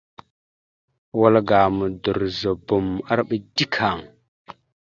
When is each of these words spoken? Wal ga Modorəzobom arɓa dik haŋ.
Wal 1.19 1.35
ga 1.47 1.59
Modorəzobom 1.77 2.87
arɓa 3.11 3.35
dik 3.55 3.73
haŋ. 3.81 3.99